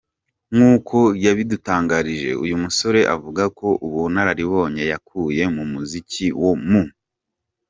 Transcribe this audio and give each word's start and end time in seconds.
Nkuko 0.55 0.97
yabidutangarije 1.25 2.29
uyu 2.43 2.55
musore 2.63 2.99
avuga 3.15 3.43
ko 3.59 3.67
ubunararibonye 3.85 4.83
yakuye 4.91 5.43
mu 5.55 5.63
muziki 5.71 6.25
wo 6.41 6.53
mu. 6.69 6.83